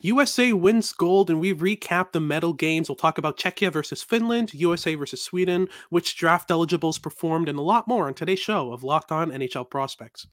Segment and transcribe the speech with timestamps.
[0.00, 2.88] USA wins gold, and we recap the medal games.
[2.88, 7.62] We'll talk about Czechia versus Finland, USA versus Sweden, which draft eligibles performed, and a
[7.62, 10.28] lot more on today's show of Locked On NHL Prospects.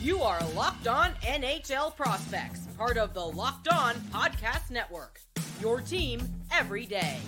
[0.00, 5.20] You are Locked On NHL Prospects, part of the Locked On Podcast Network.
[5.60, 7.18] Your team every day.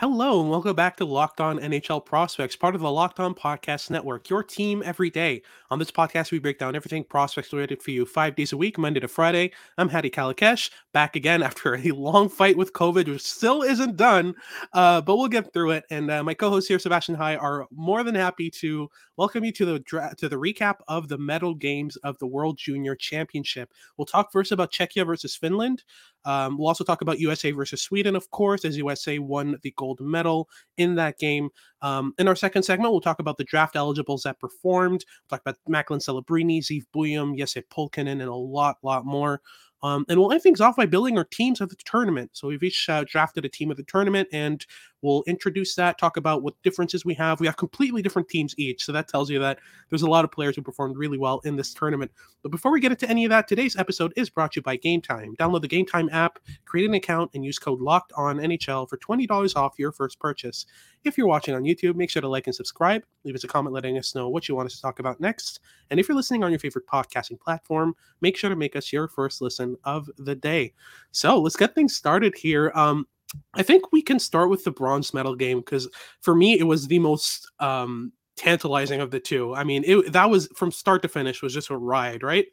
[0.00, 3.90] Hello, and welcome back to Locked On NHL Prospects, part of the Locked On Podcast
[3.90, 5.42] Network, your team every day.
[5.70, 8.78] On this podcast, we break down everything prospects related for you five days a week,
[8.78, 9.52] Monday to Friday.
[9.76, 14.34] I'm Hadi Kalakeche, back again after a long fight with COVID, which still isn't done,
[14.72, 15.84] uh, but we'll get through it.
[15.90, 18.88] And uh, my co-hosts here, Sebastian High, are more than happy to
[19.20, 22.56] welcome you to the dra- to the recap of the medal games of the World
[22.56, 23.70] Junior Championship.
[23.98, 25.84] We'll talk first about Czechia versus Finland.
[26.24, 30.00] Um, we'll also talk about USA versus Sweden, of course, as USA won the gold
[30.00, 31.50] medal in that game.
[31.82, 35.04] Um, in our second segment, we'll talk about the draft eligibles that performed.
[35.04, 39.42] We'll talk about Macklin Celebrini, Zeev Buium, Jesse Pulkkinen, and a lot, lot more.
[39.82, 42.30] Um, and we'll end things off by building our teams of the tournament.
[42.34, 44.64] So we've each uh, drafted a team of the tournament, and
[45.02, 47.40] we'll introduce that, talk about what differences we have.
[47.40, 50.32] We have completely different teams each, so that tells you that there's a lot of
[50.32, 52.10] players who performed really well in this tournament.
[52.42, 54.76] But before we get into any of that, today's episode is brought to you by
[54.76, 55.34] Game Time.
[55.38, 58.96] Download the Game Time app, create an account, and use code Locked On NHL for
[58.96, 60.66] twenty dollars off your first purchase.
[61.04, 63.02] If you're watching on YouTube, make sure to like and subscribe.
[63.24, 65.60] Leave us a comment letting us know what you want us to talk about next.
[65.90, 69.08] And if you're listening on your favorite podcasting platform, make sure to make us your
[69.08, 70.74] first listen of the day.
[71.10, 72.70] So let's get things started here.
[72.74, 73.06] Um,
[73.54, 75.88] I think we can start with the bronze medal game because
[76.20, 79.54] for me it was the most um, tantalizing of the two.
[79.54, 82.46] I mean, it, that was from start to finish was just a ride, right?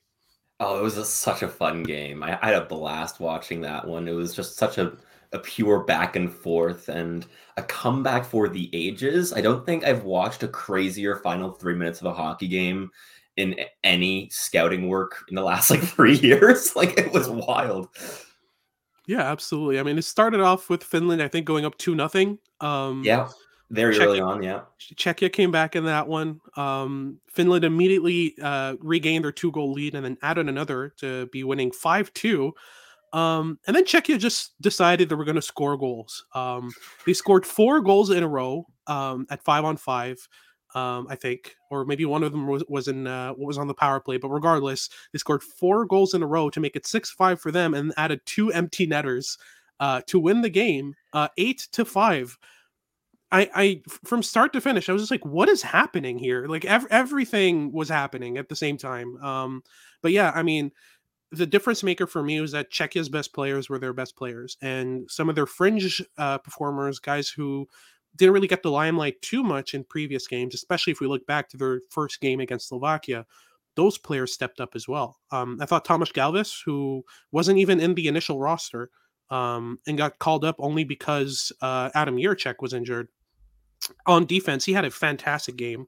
[0.60, 2.24] Oh, it was a, such a fun game.
[2.24, 4.08] I, I, had a blast watching that one.
[4.08, 4.98] It was just such a
[5.34, 7.26] a pure back and forth and
[7.58, 9.34] a comeback for the ages.
[9.34, 12.92] I don't think I've watched a crazier final three minutes of a hockey game
[13.36, 16.76] in any scouting work in the last like three years.
[16.76, 17.90] Like it was wild.
[19.08, 19.80] Yeah, absolutely.
[19.80, 22.40] I mean, it started off with Finland, I think, going up two nothing.
[22.60, 23.30] Um, yeah,
[23.72, 24.44] very Czechia, early on.
[24.44, 24.62] Yeah,
[24.96, 26.42] Czechia came back in that one.
[26.58, 31.46] Um, Finland immediately uh, regained their two goal lead and then added another to be
[31.46, 32.54] winning five two.
[33.14, 36.26] Um, and then Czechia just decided they were going to score goals.
[36.36, 36.72] Um,
[37.06, 40.28] they scored four goals in a row um, at five on five,
[40.78, 43.68] um, I think, or maybe one of them was, was in uh, what was on
[43.68, 44.18] the power play.
[44.18, 47.52] But regardless, they scored four goals in a row to make it six five for
[47.52, 49.38] them, and added two empty netters
[49.80, 52.38] uh, to win the game, uh, eight to five.
[53.30, 56.48] I, I from start to finish, I was just like, what is happening here?
[56.48, 59.18] Like ev- everything was happening at the same time.
[59.22, 59.64] Um,
[60.02, 60.72] but yeah, I mean
[61.32, 65.10] the difference maker for me was that Czechia's best players were their best players, and
[65.10, 67.68] some of their fringe uh, performers, guys who
[68.18, 71.50] didn't really get the limelight too much in previous games, especially if we look back
[71.50, 73.26] to their first game against Slovakia.
[73.76, 75.20] Those players stepped up as well.
[75.32, 78.90] Um, I thought Thomas Galvas, who wasn't even in the initial roster,
[79.30, 83.10] um, and got called up only because uh, Adam Jiricek was injured.
[84.08, 85.86] On defense, he had a fantastic game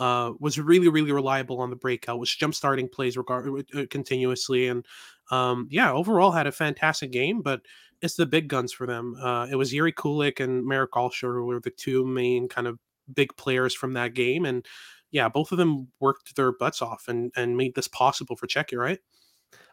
[0.00, 4.66] uh, was really really reliable on the breakout, was jump starting plays regard uh, continuously,
[4.66, 4.86] and
[5.30, 7.42] um, yeah, overall had a fantastic game.
[7.42, 7.60] But
[8.02, 9.16] it's the big guns for them.
[9.20, 12.78] Uh, it was Yuri Kulich and Alscher who were the two main kind of
[13.12, 14.66] big players from that game, and
[15.10, 18.78] yeah, both of them worked their butts off and and made this possible for Czechia,
[18.78, 19.00] right?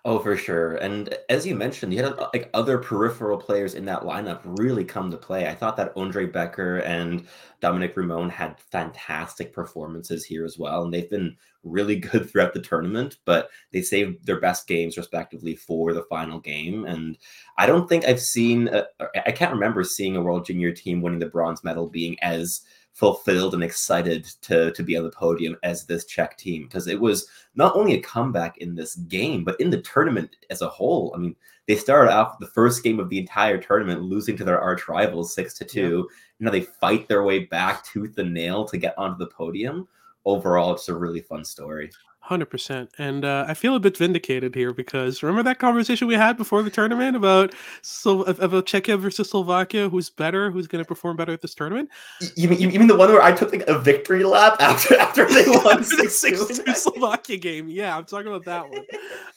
[0.05, 0.75] Oh, for sure.
[0.75, 4.85] And as you mentioned, you had uh, like other peripheral players in that lineup really
[4.85, 5.49] come to play.
[5.49, 7.27] I thought that Ondrej Becher and
[7.59, 10.83] Dominic Rymon had fantastic performances here as well.
[10.83, 15.55] And they've been really good throughout the tournament, but they saved their best games respectively
[15.55, 16.85] for the final game.
[16.85, 17.17] And
[17.57, 18.85] I don't think I've seen, a,
[19.25, 22.61] I can't remember seeing a World Junior team winning the bronze medal being as
[22.97, 26.99] fulfilled and excited to to be on the podium as this Czech team because it
[26.99, 31.13] was not only a comeback in this game but in the tournament as a whole.
[31.15, 31.35] I mean,
[31.67, 35.35] they started off the first game of the entire tournament losing to their arch rivals
[35.35, 36.07] six to two.
[36.09, 36.45] Yeah.
[36.45, 39.87] Now they fight their way back tooth and nail to get onto the podium.
[40.25, 41.91] Overall, it's a really fun story.
[42.27, 46.15] Hundred percent, and uh, I feel a bit vindicated here because remember that conversation we
[46.15, 50.87] had before the tournament about so about Czechia versus Slovakia, who's better, who's going to
[50.87, 51.89] perform better at this tournament?
[52.35, 55.25] You mean you mean the one where I took like a victory lap after after
[55.25, 57.69] they won the six two Slovakia game?
[57.69, 58.83] Yeah, I'm talking about that one.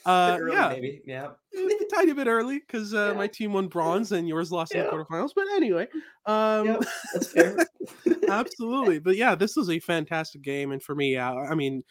[0.06, 3.12] Uh, early, yeah, maybe, yeah, a tiny bit early because uh, yeah.
[3.12, 4.80] my team won bronze and yours lost yeah.
[4.80, 5.32] in the quarterfinals.
[5.36, 5.86] But anyway,
[6.24, 6.78] um, yeah,
[7.12, 7.56] that's fair.
[8.28, 8.98] absolutely.
[8.98, 11.84] But yeah, this was a fantastic game, and for me, I mean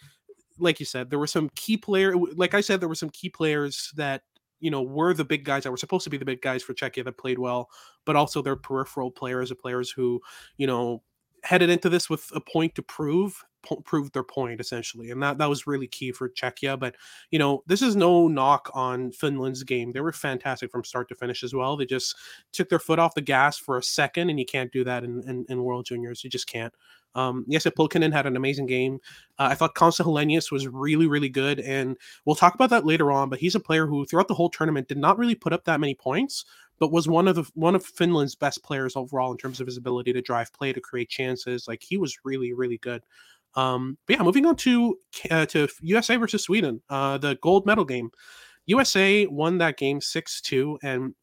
[0.60, 2.16] like you said, there were some key player.
[2.36, 4.24] Like I said, there were some key players that
[4.60, 6.74] you know were the big guys that were supposed to be the big guys for
[6.74, 7.70] Czechia that played well,
[8.06, 10.22] but also their peripheral players, the players who
[10.58, 11.02] you know
[11.44, 15.38] headed into this with a point to prove po- proved their point essentially and that
[15.38, 16.96] that was really key for czechia but
[17.32, 19.92] you know this is no knock on finland's game.
[19.92, 21.78] They were fantastic from start to finish as well.
[21.78, 22.16] They just
[22.54, 25.24] took their foot off the gas for a second and you can't do that in,
[25.28, 26.24] in, in world juniors.
[26.24, 26.74] You just can't
[27.16, 29.00] um, yes, Pulkkinen had an amazing game.
[29.38, 33.12] Uh, I thought Konsta Helenius was really, really good, and we'll talk about that later
[33.12, 33.30] on.
[33.30, 35.80] But he's a player who, throughout the whole tournament, did not really put up that
[35.80, 36.46] many points,
[36.78, 39.78] but was one of the one of Finland's best players overall in terms of his
[39.78, 41.68] ability to drive play, to create chances.
[41.68, 43.04] Like he was really, really good.
[43.56, 44.98] Um, but yeah, moving on to
[45.32, 48.12] uh, to USA versus Sweden, uh, the gold medal game.
[48.68, 51.16] USA won that game six two, and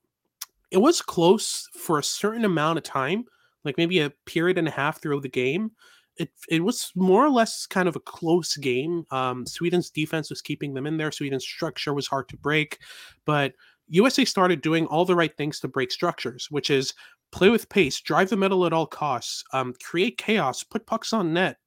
[0.70, 3.24] it was close for a certain amount of time,
[3.66, 5.72] like maybe a period and a half through the game.
[6.16, 9.04] It, it was more or less kind of a close game.
[9.10, 11.12] Um, Sweden's defense was keeping them in there.
[11.12, 12.78] Sweden's structure was hard to break,
[13.26, 13.52] but
[13.88, 16.94] USA started doing all the right things to break structures, which is
[17.32, 21.32] play with pace, drive the middle at all costs, um, create chaos, put pucks on
[21.32, 21.58] net,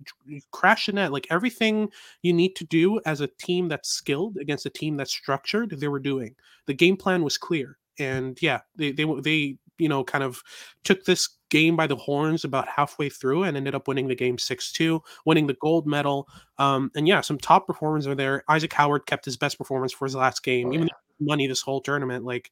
[0.51, 1.89] crash the net, like everything
[2.21, 5.69] you need to do as a team that's skilled against a team that's structured.
[5.69, 6.35] They were doing
[6.65, 10.41] the game plan was clear, and yeah, they they they you know kind of
[10.83, 14.37] took this game by the horns about halfway through and ended up winning the game
[14.37, 16.27] 6-2 winning the gold medal
[16.57, 20.05] um, and yeah some top performers are there isaac howard kept his best performance for
[20.05, 20.93] his last game oh, even yeah.
[21.19, 22.51] money this whole tournament like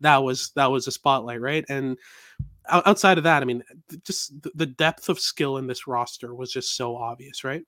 [0.00, 1.96] that was that was a spotlight right and
[2.68, 3.62] outside of that, I mean,
[4.04, 7.62] just the depth of skill in this roster was just so obvious, right?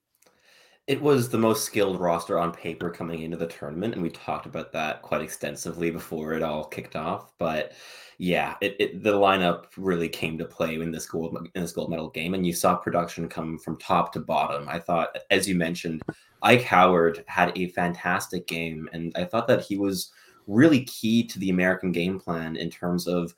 [0.88, 4.46] It was the most skilled roster on paper coming into the tournament, and we talked
[4.46, 7.30] about that quite extensively before it all kicked off.
[7.36, 7.72] But
[8.16, 11.90] yeah, it, it, the lineup really came to play in this gold in this gold
[11.90, 14.66] medal game, and you saw production come from top to bottom.
[14.66, 16.00] I thought, as you mentioned,
[16.40, 20.10] Ike Howard had a fantastic game, and I thought that he was
[20.46, 23.34] really key to the American game plan in terms of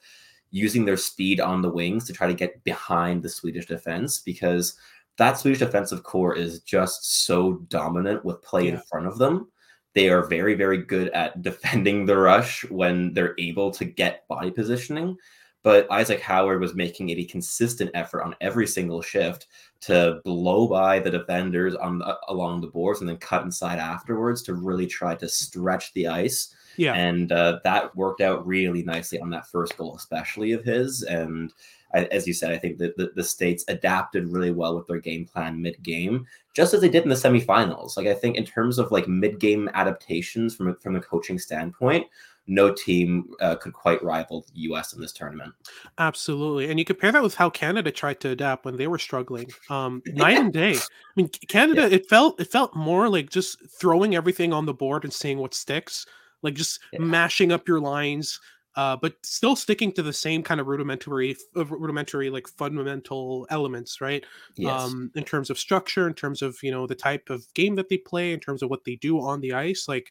[0.53, 4.77] using their speed on the wings to try to get behind the Swedish defense because
[5.21, 8.73] that Swedish defensive core is just so dominant with play yeah.
[8.73, 9.49] in front of them.
[9.95, 14.51] They are very, very good at defending the rush when they're able to get body
[14.51, 15.17] positioning.
[15.63, 19.47] But Isaac Howard was making it a consistent effort on every single shift
[19.83, 24.43] to blow by the defenders on the, along the boards and then cut inside afterwards
[24.45, 26.95] to really try to stretch the ice yeah.
[26.95, 31.03] And uh, that worked out really nicely on that first goal, especially of his.
[31.03, 31.53] And
[31.95, 35.01] I, as you said, I think that the, the, States adapted really well with their
[35.01, 37.97] game plan mid game, just as they did in the semifinals.
[37.97, 42.07] Like, I think in terms of like mid game adaptations from, from a coaching standpoint,
[42.47, 44.93] no team uh, could quite rival the U.S.
[44.93, 45.53] in this tournament.
[45.99, 49.51] Absolutely, and you compare that with how Canada tried to adapt when they were struggling,
[49.69, 50.75] um, night and day.
[50.75, 51.97] I mean, Canada, yeah.
[51.97, 55.55] it felt it felt more like just throwing everything on the board and seeing what
[55.55, 56.07] sticks
[56.43, 57.01] like just yeah.
[57.01, 58.41] mashing up your lines
[58.77, 64.01] uh, but still sticking to the same kind of rudimentary uh, rudimentary like fundamental elements
[64.01, 64.25] right?
[64.57, 64.83] Yes.
[64.83, 67.89] um in terms of structure in terms of you know the type of game that
[67.89, 70.11] they play in terms of what they do on the ice like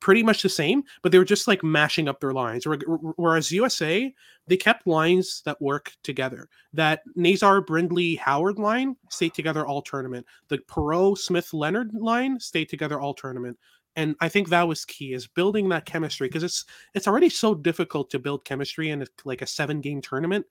[0.00, 2.66] pretty much the same but they were just like mashing up their lines.
[2.66, 4.14] Whereas usa
[4.46, 6.48] they kept lines that work together.
[6.72, 10.26] That nazar brindley howard line stayed together all tournament.
[10.48, 13.58] The perreault smith leonard line stayed together all tournament
[14.00, 16.64] and i think that was key is building that chemistry because it's
[16.94, 20.46] it's already so difficult to build chemistry in a, like a seven game tournament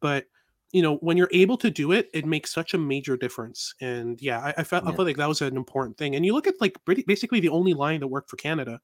[0.00, 0.26] but
[0.72, 4.20] you know when you're able to do it it makes such a major difference and
[4.20, 4.90] yeah i, I felt yeah.
[4.90, 6.76] i felt like that was an important thing and you look at like
[7.06, 8.80] basically the only line that worked for canada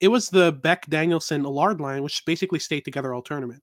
[0.00, 3.62] it was the beck danielson allard line which basically stayed together all tournament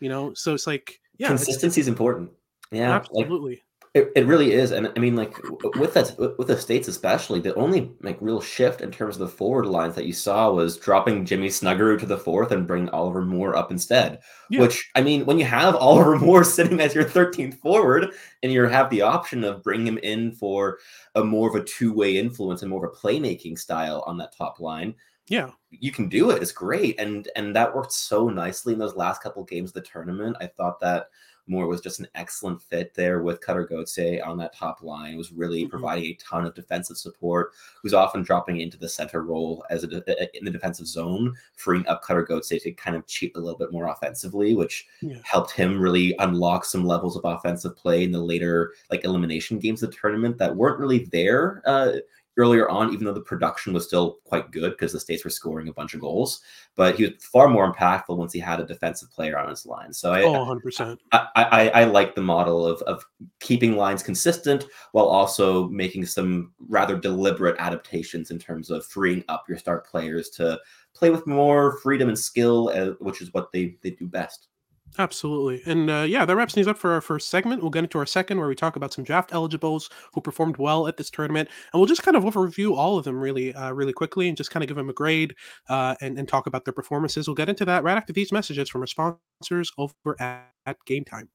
[0.00, 2.30] you know so it's like yeah consistency is important
[2.70, 3.62] yeah absolutely like,
[3.94, 5.36] it, it really is, and I mean, like
[5.76, 9.28] with that, with the states especially, the only like real shift in terms of the
[9.28, 13.22] forward lines that you saw was dropping Jimmy Snuggerud to the fourth and bringing Oliver
[13.22, 14.18] Moore up instead.
[14.50, 14.62] Yeah.
[14.62, 18.64] Which I mean, when you have Oliver Moore sitting as your 13th forward, and you
[18.64, 20.78] have the option of bringing him in for
[21.14, 24.58] a more of a two-way influence and more of a playmaking style on that top
[24.58, 24.92] line,
[25.28, 26.42] yeah, you can do it.
[26.42, 29.82] It's great, and and that worked so nicely in those last couple games of the
[29.82, 30.36] tournament.
[30.40, 31.06] I thought that
[31.46, 35.16] Moore was just an excellent fit there with Cutter Gauthier on that top line.
[35.16, 35.70] Was really mm-hmm.
[35.70, 37.52] providing a ton of defensive support.
[37.82, 42.02] Who's often dropping into the center role as de- in the defensive zone, freeing up
[42.02, 45.18] Cutter Gauthier to kind of cheat a little bit more offensively, which yeah.
[45.22, 49.82] helped him really unlock some levels of offensive play in the later like elimination games
[49.82, 51.62] of the tournament that weren't really there.
[51.66, 51.92] Uh,
[52.36, 55.68] earlier on, even though the production was still quite good because the States were scoring
[55.68, 56.40] a bunch of goals.
[56.76, 59.92] But he was far more impactful once he had a defensive player on his line.
[59.92, 60.98] So I, oh, 100%.
[61.12, 63.04] I, I, I like the model of, of
[63.40, 69.44] keeping lines consistent while also making some rather deliberate adaptations in terms of freeing up
[69.48, 70.58] your start players to
[70.94, 74.48] play with more freedom and skill, uh, which is what they, they do best.
[74.96, 75.60] Absolutely.
[75.66, 77.62] And uh, yeah, that wraps things up for our first segment.
[77.62, 80.86] We'll get into our second, where we talk about some draft eligibles who performed well
[80.86, 81.48] at this tournament.
[81.72, 84.50] And we'll just kind of overview all of them really, uh, really quickly and just
[84.52, 85.34] kind of give them a grade
[85.68, 87.26] uh, and, and talk about their performances.
[87.26, 91.04] We'll get into that right after these messages from our sponsors over at, at Game
[91.04, 91.28] Time.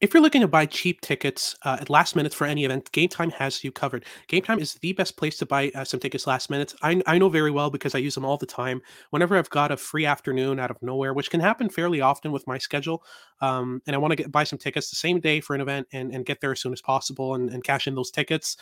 [0.00, 3.10] If you're looking to buy cheap tickets uh, at last minute for any event, Game
[3.10, 4.06] Time has you covered.
[4.28, 6.72] Game Time is the best place to buy uh, some tickets last minute.
[6.80, 8.80] I, I know very well because I use them all the time.
[9.10, 12.46] Whenever I've got a free afternoon out of nowhere, which can happen fairly often with
[12.46, 13.04] my schedule,
[13.42, 15.86] um, and I want to get buy some tickets the same day for an event
[15.92, 18.56] and, and get there as soon as possible and, and cash in those tickets.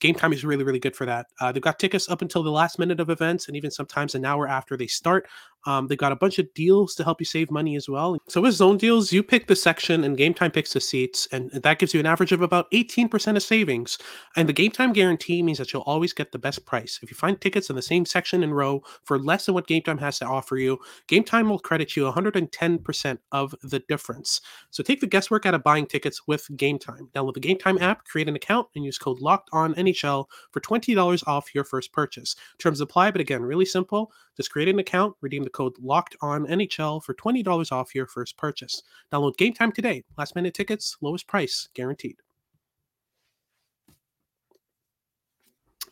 [0.00, 1.26] Game Time is really, really good for that.
[1.40, 4.24] Uh, they've got tickets up until the last minute of events and even sometimes an
[4.24, 5.28] hour after they start.
[5.66, 8.18] Um, they've got a bunch of deals to help you save money as well.
[8.28, 11.50] So with zone deals, you pick the section and Game Time picks the seats, and
[11.50, 13.98] that gives you an average of about 18% of savings.
[14.36, 16.98] And the Game Time guarantee means that you'll always get the best price.
[17.02, 19.82] If you find tickets in the same section and row for less than what Game
[19.82, 24.40] Time has to offer you, Game Time will credit you 110% of the difference.
[24.70, 27.08] So take the guesswork out of buying tickets with Game Time.
[27.14, 31.24] Download the Game Time app, create an account, and use code Locked On for $20
[31.26, 32.36] off your first purchase.
[32.58, 34.12] Terms apply, but again, really simple.
[34.36, 38.06] Just create an account, redeem the code Locked On NHL for twenty dollars off your
[38.06, 38.82] first purchase.
[39.12, 40.04] Download Game Time today.
[40.18, 42.16] Last minute tickets, lowest price guaranteed.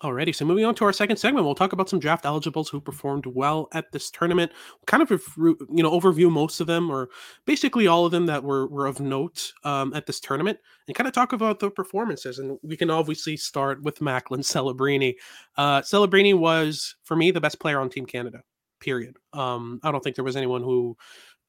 [0.02, 2.80] Alrighty, so moving on to our second segment, we'll talk about some draft eligibles who
[2.80, 4.50] performed well at this tournament.
[4.88, 7.08] Kind of you know overview most of them, or
[7.46, 11.06] basically all of them that were were of note um, at this tournament, and kind
[11.06, 12.40] of talk about the performances.
[12.40, 15.14] And we can obviously start with Macklin Celebrini.
[15.56, 18.42] Uh, Celebrini was for me the best player on Team Canada.
[18.80, 19.16] Period.
[19.32, 20.96] Um, I don't think there was anyone who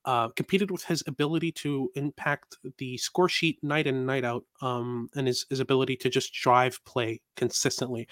[0.05, 4.43] uh, competed with his ability to impact the score sheet night in and night out
[4.61, 8.07] um, and his, his ability to just drive play consistently.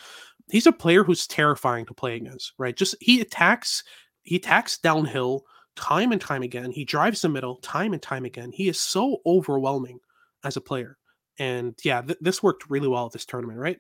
[0.50, 2.75] He's a player who's terrifying to play against right?
[2.75, 3.83] Just he attacks
[4.24, 5.43] he attacks downhill
[5.75, 6.71] time and time again.
[6.71, 8.51] He drives the middle time and time again.
[8.51, 10.00] He is so overwhelming
[10.43, 10.98] as a player.
[11.39, 13.79] And yeah th- this worked really well at this tournament right?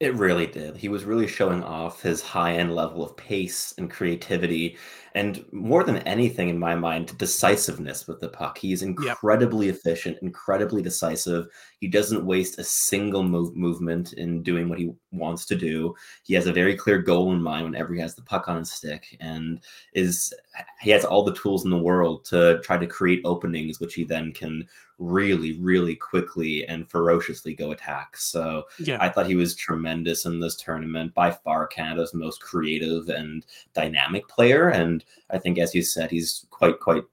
[0.00, 0.76] It really did.
[0.76, 4.76] He was really showing off his high end level of pace and creativity,
[5.14, 8.58] and more than anything, in my mind, decisiveness with the puck.
[8.58, 9.76] He's incredibly yep.
[9.76, 11.46] efficient, incredibly decisive.
[11.78, 15.94] He doesn't waste a single move movement in doing what he wants to do.
[16.24, 18.72] He has a very clear goal in mind whenever he has the puck on his
[18.72, 19.60] stick, and
[19.92, 20.34] is
[20.80, 24.02] he has all the tools in the world to try to create openings, which he
[24.02, 24.66] then can
[24.98, 28.16] really, really quickly and ferociously go attack.
[28.16, 28.98] So yeah.
[29.00, 31.14] I thought he was tremendous in this tournament.
[31.14, 33.44] By far, Canada's most creative and
[33.74, 34.68] dynamic player.
[34.68, 37.04] And I think, as you said, he's quite, quite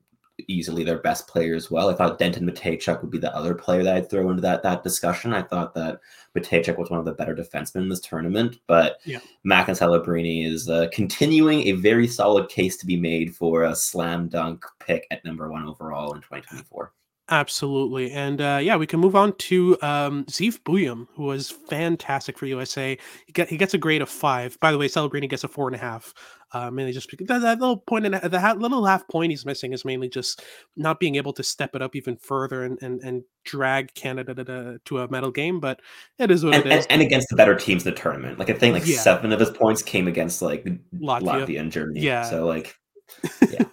[0.47, 1.89] easily their best player as well.
[1.89, 4.83] I thought Denton Mateychuk would be the other player that I'd throw into that that
[4.83, 5.33] discussion.
[5.33, 5.99] I thought that
[6.35, 9.19] Mateychuk was one of the better defensemen in this tournament, but yeah.
[9.43, 14.27] Macklin Celebrini is uh, continuing a very solid case to be made for a slam
[14.27, 16.91] dunk pick at number one overall in 2024.
[17.31, 18.11] Absolutely.
[18.11, 22.45] And uh, yeah, we can move on to um, Zeev Buium, who was fantastic for
[22.45, 22.97] USA.
[23.25, 24.59] He, get, he gets a grade of five.
[24.59, 26.13] By the way, Celebrini gets a four and a half.
[26.53, 29.71] Uh, mainly just because that, that little point and the little half point he's missing
[29.71, 30.43] is mainly just
[30.75, 34.77] not being able to step it up even further and and, and drag Canada to,
[34.83, 35.61] to a medal game.
[35.61, 35.79] But
[36.19, 36.85] it is what and, it is.
[36.87, 38.99] And, and, against the better teams in the tournament, like I think like yeah.
[38.99, 42.01] seven of his points came against like Latvia, Latvia and Germany.
[42.01, 42.23] Yeah.
[42.23, 42.75] So like,
[43.49, 43.63] yeah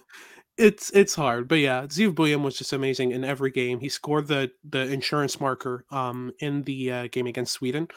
[0.59, 3.79] it's it's hard, but yeah, Zeev Buium was just amazing in every game.
[3.79, 7.87] He scored the the insurance marker um in the uh, game against Sweden,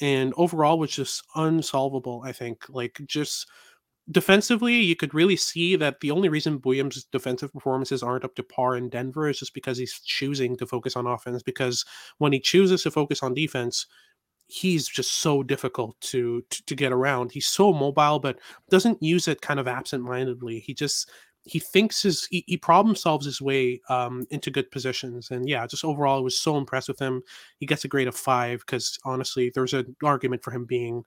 [0.00, 2.22] and overall was just unsolvable.
[2.24, 3.46] I think like just
[4.10, 8.42] defensively, you could really see that the only reason Buium's defensive performances aren't up to
[8.42, 11.42] par in Denver is just because he's choosing to focus on offense.
[11.42, 11.84] Because
[12.18, 13.86] when he chooses to focus on defense,
[14.48, 17.32] he's just so difficult to, to, to get around.
[17.32, 18.38] He's so mobile, but
[18.70, 20.60] doesn't use it kind of absent-mindedly.
[20.60, 21.10] He just
[21.44, 25.66] he thinks his he, he, problem solves his way um, into good positions and yeah
[25.66, 27.22] just overall i was so impressed with him
[27.58, 31.04] he gets a grade of five because honestly there's an argument for him being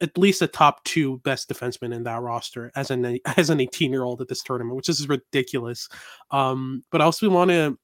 [0.00, 3.92] at least a top two best defenseman in that roster as an as an 18
[3.92, 5.88] year old at this tournament which is ridiculous
[6.30, 7.78] um, but i also want to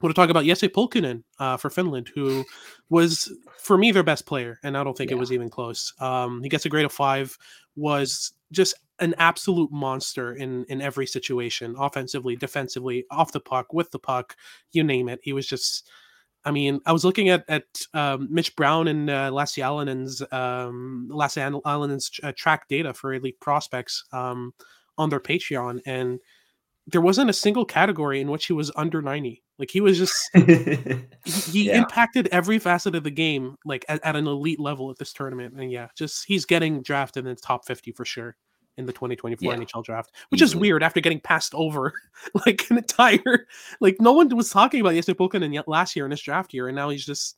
[0.00, 2.44] want to talk about Jesse Pulkkinen uh, for Finland, who
[2.88, 5.16] was for me their best player, and I don't think yeah.
[5.16, 5.92] it was even close.
[6.00, 7.36] Um, he gets a grade of five,
[7.76, 13.90] was just an absolute monster in in every situation, offensively, defensively, off the puck, with
[13.90, 14.36] the puck,
[14.72, 15.20] you name it.
[15.22, 15.88] He was just
[16.44, 21.08] I mean, I was looking at at um, Mitch Brown and uh, Lassi Alanen's um,
[21.12, 24.54] Lassi Alanen's uh, track data for elite prospects um,
[24.96, 26.18] on their Patreon, and
[26.86, 29.42] there wasn't a single category in which he was under 90.
[29.58, 31.78] Like he was just he, he yeah.
[31.78, 35.54] impacted every facet of the game like at, at, an elite level at this tournament.
[35.54, 38.36] And yeah, just he's getting drafted in the top 50 for sure
[38.76, 39.58] in the 2024 yeah.
[39.58, 40.58] NHL draft, which Easily.
[40.58, 41.92] is weird after getting passed over
[42.46, 43.46] like an entire
[43.80, 46.76] like no one was talking about Jesse Pulkkinen last year in this draft year, and
[46.76, 47.36] now he's just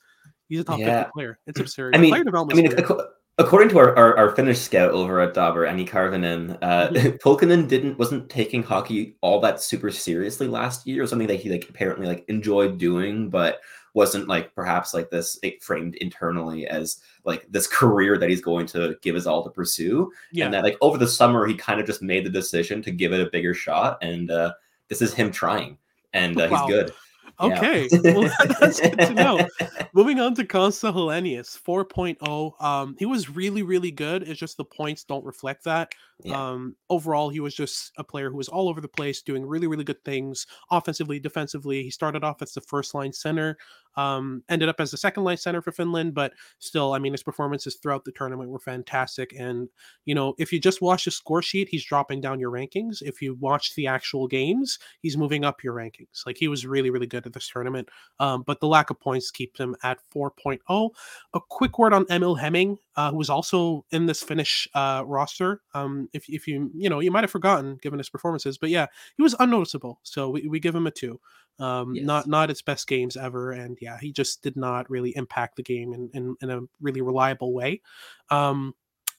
[0.48, 1.04] he's a top yeah.
[1.04, 1.38] 50 player.
[1.46, 1.96] It's absurd.
[1.96, 2.58] I mean, player development.
[2.58, 2.98] I mean,
[3.38, 7.16] according to our, our, our, Finnish scout over at Dobber, Annie Karvinen, uh, mm-hmm.
[7.16, 11.02] Pulkkinen didn't wasn't taking hockey all that super seriously last year.
[11.02, 13.60] Or something that he like apparently like enjoyed doing, but
[13.94, 18.96] wasn't like perhaps like this framed internally as like this career that he's going to
[19.02, 20.10] give his all to pursue.
[20.32, 20.46] Yeah.
[20.46, 23.12] And that like over the summer he kind of just made the decision to give
[23.12, 24.52] it a bigger shot, and uh,
[24.88, 25.78] this is him trying,
[26.12, 26.66] and uh, wow.
[26.66, 26.92] he's good.
[27.40, 28.14] Okay, yeah.
[28.14, 29.46] well, that's good to know.
[29.92, 32.62] Moving on to Konsta Helenius, 4.0.
[32.62, 34.22] Um, he was really, really good.
[34.22, 35.92] It's just the points don't reflect that.
[36.24, 36.50] Yeah.
[36.50, 39.66] Um, overall, he was just a player who was all over the place, doing really,
[39.66, 41.82] really good things offensively, defensively.
[41.82, 43.56] He started off as the first line center,
[43.96, 47.22] um, ended up as the second line center for Finland, but still, I mean, his
[47.22, 49.34] performances throughout the tournament were fantastic.
[49.38, 49.68] And,
[50.04, 53.02] you know, if you just watch the score sheet, he's dropping down your rankings.
[53.02, 56.24] If you watch the actual games, he's moving up your rankings.
[56.24, 57.88] Like he was really, really good at this tournament.
[58.18, 60.90] Um, but the lack of points keeps him at 4.0.
[61.34, 65.60] A quick word on Emil Hemming, uh, who was also in this Finnish uh, roster.
[65.74, 68.86] Um, if, if you, you know, you might have forgotten given his performances, but yeah,
[69.16, 70.00] he was unnoticeable.
[70.02, 71.20] So we, we give him a two.
[71.58, 72.06] Um, yes.
[72.06, 75.62] Not not its best games ever, and yeah, he just did not really impact the
[75.62, 77.82] game in in, in a really reliable way.
[78.30, 78.74] Um,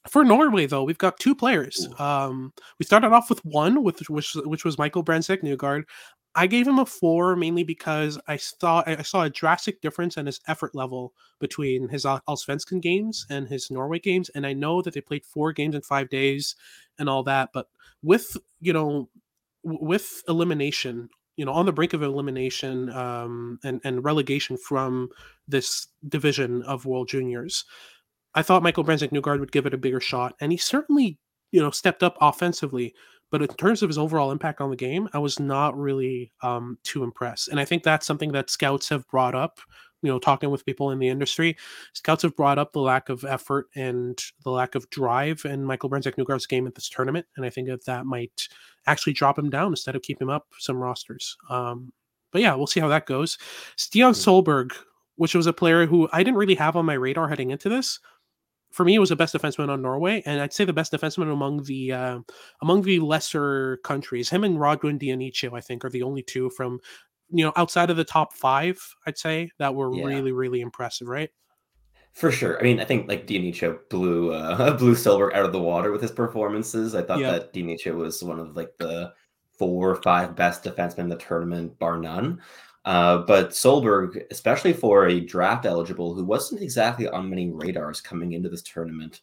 [0.10, 1.88] for Norway, though, we've got two players.
[1.98, 5.84] Um, we started off with one, with which which was Michael Brandsegg-Nygård.
[6.36, 10.26] I gave him a four mainly because I thought I saw a drastic difference in
[10.26, 14.94] his effort level between his Allsvenskan games and his Norway games, and I know that
[14.94, 16.56] they played four games in five days
[17.00, 17.50] and all that.
[17.54, 17.68] But
[18.02, 19.10] with you know,
[19.64, 25.10] with elimination you know on the brink of elimination um, and and relegation from
[25.48, 27.66] this division of World Juniors.
[28.36, 31.18] I thought Michael Brandsegg-Nygård would give it a bigger shot, and he certainly
[31.52, 32.94] you know stepped up offensively.
[33.32, 36.78] But in terms of his overall impact on the game, I was not really um,
[36.84, 37.48] too impressed.
[37.48, 39.60] And I think that's something that scouts have brought up
[40.04, 41.58] you know talking with people in the industry
[41.94, 45.90] scouts have brought up the lack of effort and the lack of drive in michael
[45.90, 48.48] brandsegg-nygård's game at this tournament and i think that that might
[48.86, 51.92] actually drop him down instead of keep him up some rosters um,
[52.32, 53.38] but yeah we'll see how that goes
[53.78, 54.30] stian hmm.
[54.30, 54.74] solberg
[55.16, 58.00] which was a player who i didn't really have on my radar heading into this
[58.74, 61.32] for me, it was the best defenseman on Norway, and I'd say the best defenseman
[61.32, 62.20] among the uh,
[62.64, 64.32] among the lesser countries.
[64.32, 66.80] Him and Radwan Dianicho, I think, are the only two from
[67.30, 70.06] you know, outside of the top five, I'd say that were yeah.
[70.06, 71.30] really, really impressive, right?
[72.14, 72.60] For sure.
[72.60, 76.02] I mean, I think like Dianicho blew uh, blew Silver out of the water with
[76.02, 76.94] his performances.
[76.94, 77.32] I thought yeah.
[77.32, 79.14] that Dianicho was one of like the
[79.58, 82.42] four or five best defensemen in the tournament, bar none.
[82.86, 88.34] Uh, but Solberg, especially for a draft eligible who wasn't exactly on many radars coming
[88.34, 89.22] into this tournament,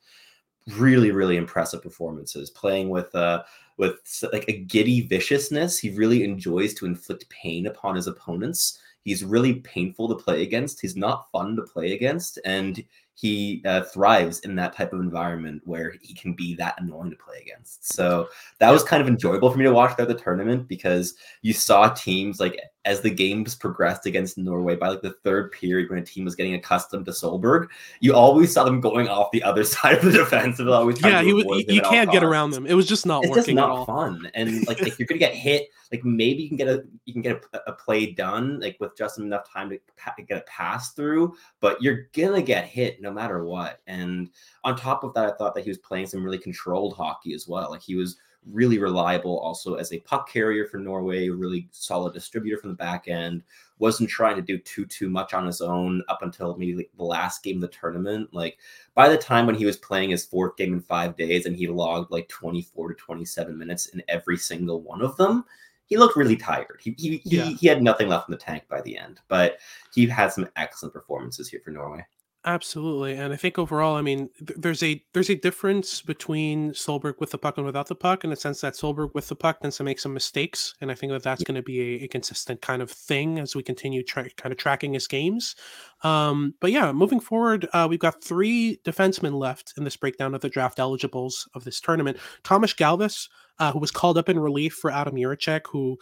[0.77, 2.51] really, really impressive performances.
[2.51, 3.43] Playing with uh,
[3.81, 5.79] with like a giddy viciousness.
[5.79, 8.79] He really enjoys to inflict pain upon his opponents.
[9.05, 10.81] He's really painful to play against.
[10.83, 15.63] He's not fun to play against, and he uh, thrives in that type of environment
[15.65, 17.91] where he can be that annoying to play against.
[17.93, 21.55] So that was kind of enjoyable for me to watch throughout the tournament because you
[21.55, 25.99] saw teams like as the games progressed against Norway by like the third period when
[25.99, 27.67] a team was getting accustomed to Solberg,
[28.01, 30.59] you always saw them going off the other side of the defense.
[30.59, 32.67] And always yeah, he was, you can't get around them.
[32.67, 33.57] It was just not it's working.
[33.57, 34.31] Just not fun.
[34.35, 37.23] And like if you're gonna get hit, like maybe you can get a you can
[37.23, 40.93] get a, a play done like with just enough time to pa- get a pass
[40.93, 43.81] through, but you're gonna get hit no matter what.
[43.87, 44.31] And
[44.65, 47.47] on top of that, I thought that he was playing some really controlled hockey as
[47.47, 47.71] well.
[47.71, 52.57] Like he was really reliable also as a puck carrier for Norway, really solid distributor
[52.57, 53.43] from the back end.
[53.79, 57.43] Wasn't trying to do too too much on his own up until maybe the last
[57.43, 58.29] game of the tournament.
[58.33, 58.59] Like
[58.95, 61.67] by the time when he was playing his fourth game in five days and he
[61.67, 65.45] logged like 24 to 27 minutes in every single one of them,
[65.87, 66.81] he looked really tired.
[66.81, 67.45] He he, yeah.
[67.45, 69.59] he, he had nothing left in the tank by the end, but
[69.95, 72.05] he had some excellent performances here for Norway.
[72.47, 77.21] Absolutely, and I think overall, I mean, th- there's a there's a difference between Solberg
[77.21, 79.61] with the puck and without the puck, in the sense that Solberg with the puck
[79.61, 82.09] tends to make some mistakes, and I think that that's going to be a, a,
[82.09, 85.55] consistent kind of thing as we continue tra- kind of tracking his games.
[86.03, 90.41] Um, but yeah, moving forward, uh, we've got three defensemen left in this breakdown of
[90.41, 92.17] the draft eligibles of this tournament.
[92.43, 95.99] Thomas Galvas, uh, who was called up in relief for Adam Jiricek, who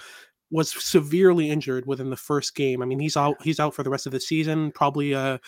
[0.51, 2.83] was severely injured within the first game.
[2.83, 5.39] I mean, he's out he's out for the rest of the season, probably uh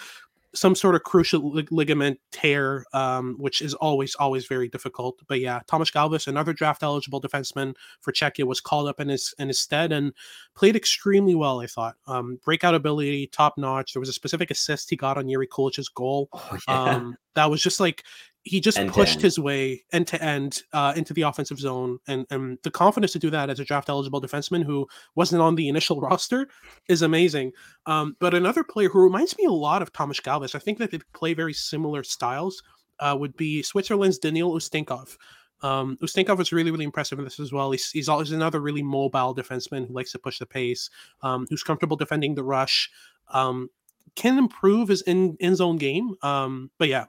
[0.55, 5.21] some sort of crucial lig- ligament tear, um, which is always always very difficult.
[5.29, 9.35] But yeah, Thomas Galvas, another draft eligible defenseman for Czechia, was called up in his
[9.39, 10.13] in his stead and
[10.55, 11.61] played extremely well.
[11.61, 13.93] I thought um, breakout ability, top notch.
[13.93, 16.29] There was a specific assist he got on Yuri Kulich's goal.
[16.33, 16.83] Oh, yeah.
[16.85, 18.05] um, that was just like
[18.43, 22.59] he just pushed his way end to end uh, into the offensive zone, and and
[22.63, 26.01] the confidence to do that as a draft eligible defenseman who wasn't on the initial
[26.09, 26.49] roster
[26.89, 27.53] is amazing.
[27.87, 30.91] Um, but another player who reminds me a lot of Thomas Galvas, I think that
[30.91, 32.63] they play very similar styles,
[32.99, 35.17] uh, would be Switzerland's Daniil Ustinkov.
[35.63, 37.71] Um, Ustinkov was really, really impressive in this as well.
[37.71, 40.89] He's, he's always another really mobile defenseman who likes to push the pace,
[41.23, 42.91] um, who's comfortable defending the rush,
[43.29, 43.69] um,
[44.17, 46.15] can improve his in in zone game.
[46.23, 47.07] Um, but yeah,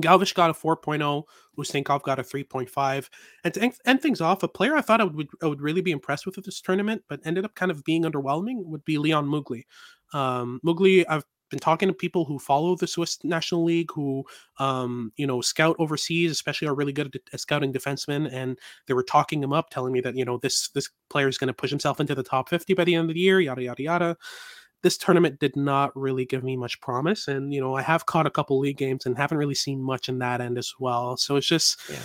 [0.00, 1.24] Galvas got a 4.0.
[1.58, 3.08] Ustinkov got a 3.5.
[3.44, 5.90] And to end things off, a player I thought I would, I would really be
[5.90, 9.26] impressed with at this tournament, but ended up kind of being underwhelming would be Leon
[9.26, 9.64] Muggli.
[10.14, 14.24] Um, Muggli, I've been talking to people who follow the Swiss National League, who,
[14.58, 19.02] um, you know, scout overseas, especially are really good at, scouting defensemen, and they were
[19.02, 21.68] talking him up, telling me that you know this this player is going to push
[21.68, 24.16] himself into the top 50 by the end of the year, yada yada yada
[24.82, 27.28] this tournament did not really give me much promise.
[27.28, 30.08] And, you know, I have caught a couple league games and haven't really seen much
[30.08, 31.16] in that end as well.
[31.16, 31.98] So it's just, yeah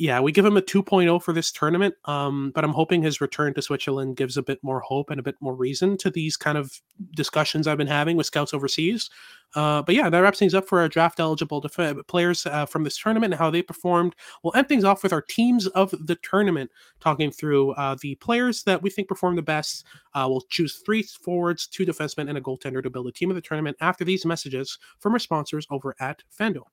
[0.00, 1.94] yeah, we give him a 2.0 for this tournament.
[2.06, 5.22] Um, but I'm hoping his return to Switzerland gives a bit more hope and a
[5.22, 6.80] bit more reason to these kind of
[7.14, 9.10] discussions I've been having with scouts overseas.
[9.54, 12.82] Uh, but yeah, that wraps things up for our draft eligible def- players uh, from
[12.82, 14.16] this tournament and how they performed.
[14.42, 18.62] We'll end things off with our teams of the tournament, talking through uh, the players
[18.62, 19.84] that we think performed the best.
[20.14, 23.34] Uh, we'll choose three forwards, two defensemen, and a goaltender to build a team of
[23.34, 26.64] the tournament after these messages from our sponsors over at FanDuel.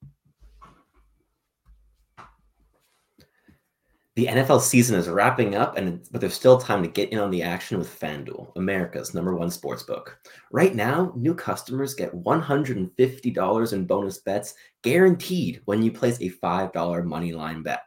[4.18, 7.30] The NFL season is wrapping up, and but there's still time to get in on
[7.30, 10.18] the action with FanDuel, America's number one sports book.
[10.52, 17.06] Right now, new customers get $150 in bonus bets guaranteed when you place a $5
[17.06, 17.84] money line bet.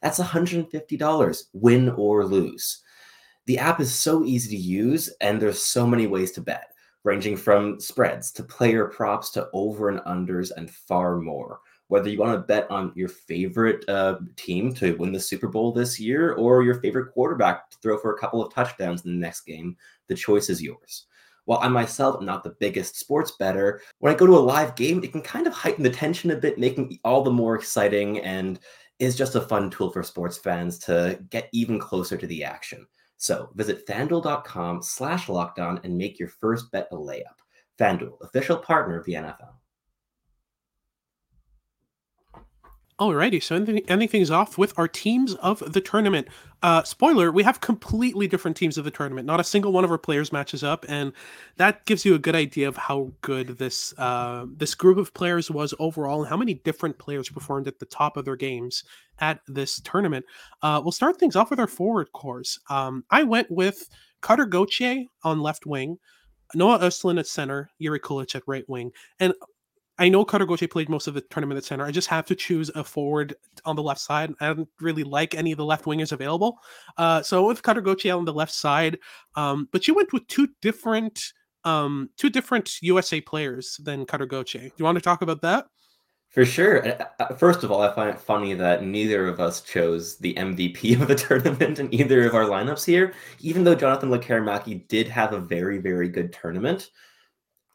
[0.00, 2.82] That's $150, win or lose.
[3.44, 6.68] The app is so easy to use, and there's so many ways to bet,
[7.02, 12.18] ranging from spreads to player props to over and unders and far more whether you
[12.18, 16.32] want to bet on your favorite uh, team to win the Super Bowl this year
[16.34, 19.76] or your favorite quarterback to throw for a couple of touchdowns in the next game,
[20.08, 21.06] the choice is yours.
[21.46, 24.76] While I myself am not the biggest sports better, when I go to a live
[24.76, 28.20] game, it can kind of heighten the tension a bit, making all the more exciting
[28.20, 28.58] and
[28.98, 32.86] is just a fun tool for sports fans to get even closer to the action.
[33.18, 37.22] So visit fanduel.com slash lockdown and make your first bet a layup.
[37.78, 39.54] FanDuel, official partner of the NFL.
[43.04, 46.26] Alrighty, so ending, ending things off with our teams of the tournament.
[46.62, 49.26] Uh, spoiler: we have completely different teams of the tournament.
[49.26, 51.12] Not a single one of our players matches up, and
[51.58, 55.50] that gives you a good idea of how good this uh, this group of players
[55.50, 58.84] was overall, and how many different players performed at the top of their games
[59.18, 60.24] at this tournament.
[60.62, 62.58] Uh, we'll start things off with our forward cores.
[62.70, 63.86] Um, I went with
[64.22, 65.98] Cutter Gauthier on left wing,
[66.54, 69.34] Noah Östlund at center, Yuri Kulich at right wing, and
[69.98, 71.84] I know Gauthier played most of the tournament at center.
[71.84, 74.34] I just have to choose a forward on the left side.
[74.40, 76.58] I don't really like any of the left wingers available.
[76.96, 78.98] Uh, so with Gauthier on the left side,
[79.36, 81.20] um, but you went with two different
[81.64, 84.62] um, two different USA players than Gauthier.
[84.62, 85.66] Do you want to talk about that?
[86.28, 86.84] For sure.
[87.38, 91.06] First of all, I find it funny that neither of us chose the MVP of
[91.06, 95.38] the tournament in either of our lineups here, even though Jonathan Lekkerimaki did have a
[95.38, 96.90] very, very good tournament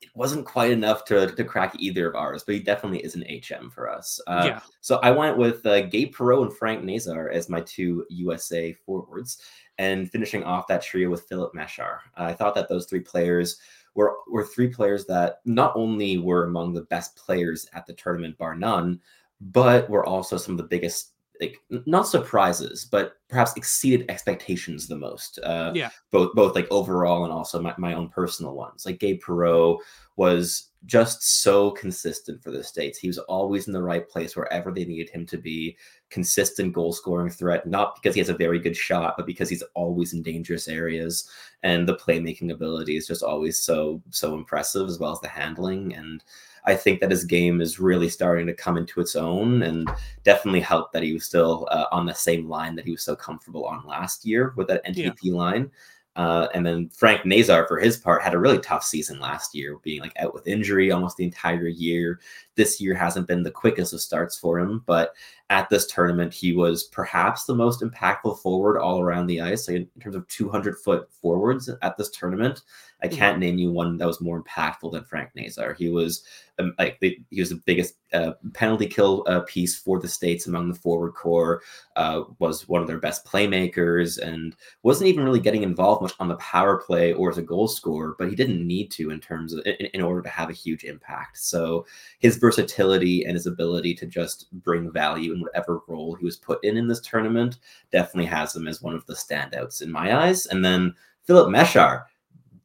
[0.02, 3.26] it wasn't quite enough to, to crack either of ours, but he definitely is an
[3.30, 4.20] HM for us.
[4.28, 4.60] Uh, yeah.
[4.82, 9.42] So I went with uh, Gabe Perreault and Frank Nazar as my two USA forwards,
[9.78, 12.00] and finishing off that trio with Filip Mesar.
[12.16, 13.60] I thought that those three players
[13.96, 18.38] were were three players that not only were among the best players at the tournament,
[18.38, 19.00] bar none,
[19.42, 24.98] but were also some of the biggest like not surprises, but perhaps exceeded expectations the
[24.98, 25.40] most.
[25.40, 25.90] Uh, yeah.
[26.12, 28.86] Both both like overall and also my, my own personal ones.
[28.86, 29.80] Like Gabe Perreault
[30.18, 32.98] was just so consistent for the states.
[32.98, 35.78] He was always in the right place wherever they needed him to be.
[36.10, 39.64] Consistent goal scoring threat, not because he has a very good shot, but because he's
[39.76, 41.30] always in dangerous areas.
[41.64, 45.94] And the playmaking ability is just always so so impressive, as well as the handling
[45.94, 46.24] and
[46.70, 49.90] I think that his game is really starting to come into its own and
[50.24, 53.16] definitely helped that he was still uh, on the same line that he was so
[53.16, 55.34] comfortable on last year with that NTP yeah.
[55.34, 55.72] line.
[56.16, 59.78] Uh, and then Frank Nazar, for his part, had a really tough season last year,
[59.84, 62.20] being like out with injury almost the entire year.
[62.60, 65.14] This year hasn't been the quickest of starts for him, but
[65.50, 69.68] at this tournament, he was perhaps the most impactful forward all around the ice.
[69.68, 72.62] Like in terms of 200 foot forwards at this tournament,
[73.02, 73.18] I mm-hmm.
[73.18, 75.74] can't name you one that was more impactful than Frank Nazar.
[75.74, 76.24] He was
[76.60, 80.46] um, like the, he was the biggest uh, penalty kill uh, piece for the states
[80.46, 81.64] among the forward core.
[81.96, 86.28] Uh, was one of their best playmakers and wasn't even really getting involved much on
[86.28, 88.16] the power play or as a goal scorer.
[88.20, 90.84] But he didn't need to in terms of in, in order to have a huge
[90.84, 91.40] impact.
[91.40, 91.88] So
[92.20, 96.64] his versatility and his ability to just bring value in whatever role he was put
[96.64, 97.60] in in this tournament
[97.92, 100.48] definitely has him as one of the standouts in my eyes.
[100.48, 102.06] And then Philip Mesar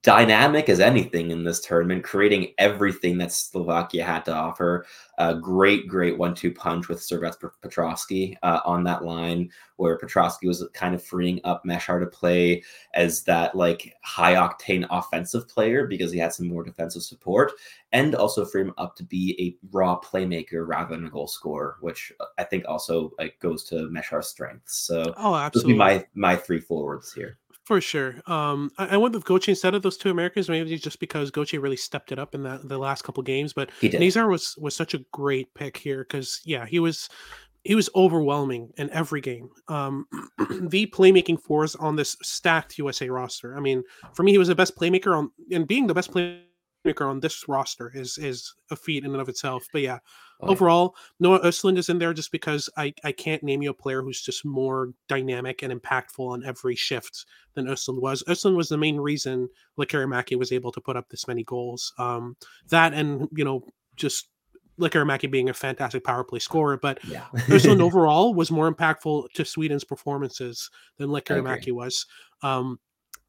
[0.05, 4.87] dynamic as anything in this tournament, creating everything that Slovakia had to offer.
[5.17, 10.62] A great, great one-two punch with Servac Petrovsky uh, on that line, where Petrovsky was
[10.75, 12.62] kind of freeing up Meshar to play
[12.93, 17.53] as that like high-octane offensive player because he had some more defensive support,
[17.93, 21.77] and also free him up to be a raw playmaker rather than a goal scorer,
[21.81, 24.77] which I think also like goes to Meshar's strengths.
[24.77, 27.38] So, oh, absolutely, be my my three forwards here.
[27.64, 28.16] For sure.
[28.27, 31.61] Um, I, I went with Gauthier instead of those two Americans, maybe just because Gauthier
[31.61, 33.55] really stepped it up in that the last couple games.
[33.55, 37.09] But Nazar was was such a great pick here because yeah, he was
[37.64, 39.48] he was overwhelming in every game.
[39.68, 40.07] Um,
[40.68, 43.57] the playmaking force on this stacked USA roster.
[43.57, 46.12] I mean, for me, he was the best playmaker on, and being the best
[47.01, 49.66] on this roster is is a feat in and of itself.
[49.73, 49.99] But yeah,
[50.40, 51.29] oh, overall, yeah.
[51.29, 54.20] Noah Östlund is in there just because I I can't name you a player who's
[54.20, 58.23] just more dynamic and impactful on every shift than Östlund was.
[58.25, 61.92] Östlund was the main reason Lekkerimaki was able to put up this many goals.
[61.99, 62.37] Um,
[62.68, 63.64] that and you know
[63.97, 64.29] just
[64.79, 67.27] Lekkerimaki being a fantastic power play scorer, but yeah.
[67.33, 72.07] Östlund overall was more impactful to Sweden's performances than Lekkerimaki was.
[72.42, 72.79] Um,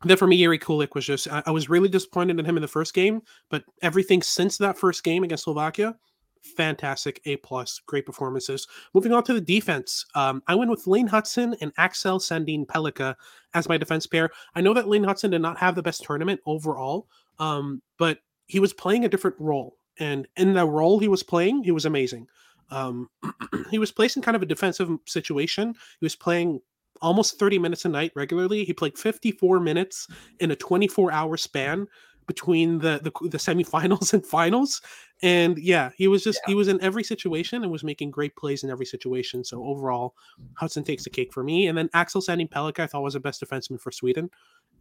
[0.03, 2.61] then for me, Yuri Kulich was just I, I, was really disappointed in him in
[2.61, 5.95] the first game, but everything since that first game against Slovakia,
[6.41, 8.67] fantastic, A plus, great performances.
[8.93, 13.15] Moving on to the defense, um, I went with Lane Hutson and Axel Sandin Pellikka
[13.53, 14.29] as my defense pair.
[14.53, 17.07] I know that Lane Hutson did not have the best tournament overall,
[17.39, 21.63] um, but he was playing a different role, and in the role he was playing,
[21.63, 22.27] he was amazing.
[22.69, 23.09] Um,
[23.71, 25.73] he was placed in kind of a defensive situation.
[25.99, 26.59] He was playing
[27.01, 28.63] almost 30 minutes a night regularly.
[28.63, 30.07] He played 54 minutes
[30.39, 31.87] in a 24 hour span
[32.27, 34.81] between the, the, the semifinals and finals.
[35.21, 36.51] And yeah, he was just yeah.
[36.51, 39.43] he was in every situation and was making great plays in every situation.
[39.43, 40.15] So overall,
[40.59, 41.67] Hutson takes the cake for me.
[41.67, 44.29] And then Axel Sandin Pellikka, I thought was the best defenseman for Sweden,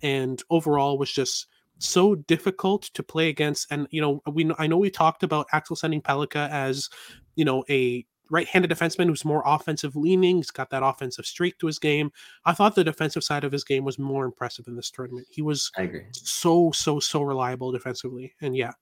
[0.02, 1.46] and overall was just
[1.78, 3.70] so difficult to play against.
[3.70, 6.88] And you know, we I know we talked about Axel Sandin Pellikka as
[7.36, 10.38] you know a right-handed defenseman who's more offensive leaning.
[10.38, 12.10] He's got that offensive streak to his game.
[12.44, 15.26] I thought the defensive side of his game was more impressive in this tournament.
[15.30, 16.02] He was I agree.
[16.12, 18.72] so so so reliable defensively, and yeah,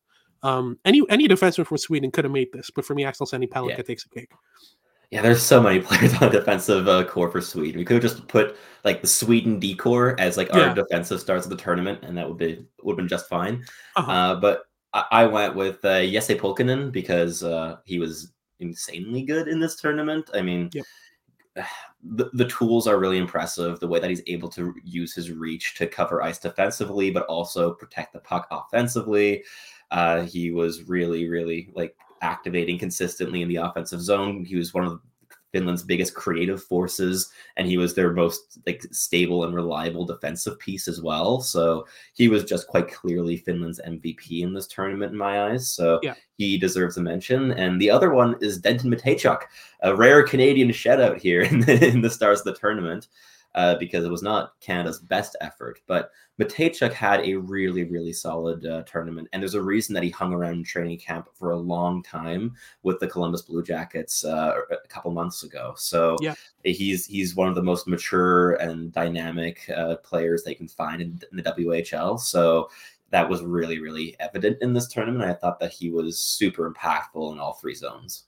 [0.43, 3.49] um, any any defenseman from Sweden could have made this, but for me, Axel Sandin
[3.49, 3.83] Pellikka yeah.
[3.83, 4.31] takes a cake.
[5.11, 7.79] Yeah, there's so many players on the defensive uh, core for Sweden.
[7.79, 11.45] We could have just put like the Sweden D core as like our defensive starts
[11.45, 13.63] of the tournament, and that would be would have been just fine.
[13.97, 14.11] Uh-huh.
[14.11, 18.33] Uh, but I, I, went with uh, Jesse Pulkkinen because uh, he was
[18.63, 20.31] insanely good in this tournament.
[20.35, 20.85] I mean, yep.
[22.03, 23.81] the, the tools are really impressive.
[23.81, 27.75] The way that he's able to use his reach to cover ice defensively, but also
[27.75, 29.45] protect the puck offensively.
[29.91, 34.45] Uh, he was really, really like activating consistently in the offensive zone.
[34.45, 35.01] He was one of
[35.53, 40.89] Finland's biggest creative forces, and he was their most like stable and reliable defensive piece
[40.89, 41.41] as well.
[41.41, 45.69] So he was just quite clearly Finland's MVP in this tournament in my eyes.
[45.69, 46.15] So yeah.
[46.39, 47.53] he deserves a mention.
[47.53, 49.43] And the other one is Denton Mateychuk,
[49.83, 53.09] a rare Canadian shutout here in the, in the stars of the tournament
[53.55, 55.81] uh, because it was not Canada's best effort.
[55.87, 56.11] But
[56.41, 59.29] Mateychuk had a really, really solid uh, tournament.
[59.33, 62.55] And there's a reason that he hung around in training camp for a long time
[62.83, 65.75] with the Columbus Blue Jackets uh, a couple months ago.
[65.77, 66.35] So yeah.
[66.65, 71.21] he's he's one of the most mature and dynamic uh, players they can find in,
[71.31, 72.19] in the WHL.
[72.19, 72.71] So
[73.11, 75.31] that was really, really evident in this tournament.
[75.31, 78.25] I thought that he was super impactful in all three zones.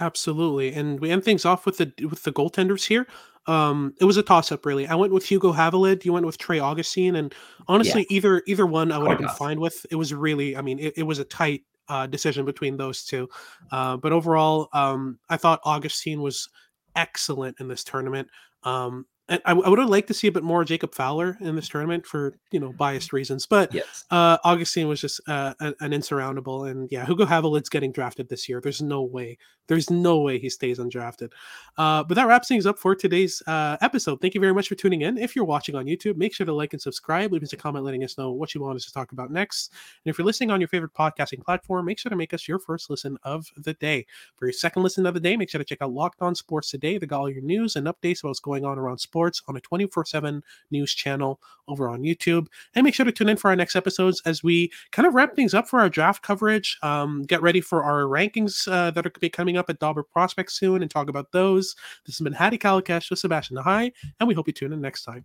[0.00, 3.06] Absolutely, and we end things off with the with the goaltenders here.
[3.48, 4.86] Um, it was a toss up, really.
[4.86, 6.04] I went with Hugo Havelid.
[6.04, 7.34] You went with Trey Augustine, and
[7.66, 8.16] honestly, yeah.
[8.16, 9.84] either either one I would have been fine with.
[9.90, 13.28] It was really, I mean, it, it was a tight uh, decision between those two.
[13.72, 16.48] Uh, but overall, um, I thought Augustine was
[16.94, 18.28] excellent in this tournament.
[18.64, 21.68] Um, I, I would have liked to see a bit more Jacob Fowler in this
[21.68, 24.04] tournament for you know biased reasons, but yes.
[24.10, 28.60] uh, Augustine was just uh, an, insurmountable, and yeah, Hugo Havelid's getting drafted this year.
[28.60, 29.36] There's no way,
[29.66, 31.32] there's no way he stays undrafted.
[31.76, 34.20] Uh, but that wraps things up for today's uh, episode.
[34.20, 35.18] Thank you very much for tuning in.
[35.18, 37.32] If you're watching on YouTube, make sure to like and subscribe.
[37.32, 39.72] Leave us a comment letting us know what you want us to talk about next.
[40.04, 42.58] And if you're listening on your favorite podcasting platform, make sure to make us your
[42.58, 44.06] first listen of the day.
[44.36, 46.70] For your second listen of the day, make sure to check out Locked On Sports
[46.70, 46.96] Today.
[46.96, 49.17] They got all your news and updates about what's going on around sports
[49.48, 52.46] on a 24 7 news channel over on YouTube.
[52.74, 55.34] And make sure to tune in for our next episodes as we kind of wrap
[55.34, 59.12] things up for our draft coverage, um, get ready for our rankings uh, that are
[59.20, 61.74] be coming up at Dobber Prospects soon and talk about those.
[62.06, 65.04] This has been Hadi Kalakeche with Sebastian High, and we hope you tune in next
[65.04, 65.24] time.